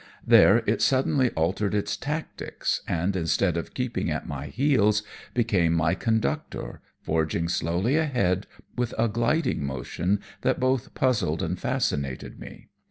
There 0.25 0.63
it 0.65 0.81
suddenly 0.81 1.29
altered 1.35 1.75
its 1.75 1.95
tactics, 1.95 2.81
and 2.87 3.15
instead 3.15 3.55
of 3.55 3.75
keeping 3.75 4.09
at 4.09 4.27
my 4.27 4.47
heels, 4.47 5.03
became 5.35 5.73
my 5.73 5.93
conductor, 5.93 6.81
forging 7.03 7.47
slowly 7.47 7.97
ahead 7.97 8.47
with 8.75 8.95
a 8.97 9.07
gliding 9.07 9.63
motion 9.63 10.19
that 10.41 10.59
both 10.59 10.95
puzzled 10.95 11.43
and 11.43 11.59
fascinated 11.59 12.39
me. 12.39 12.69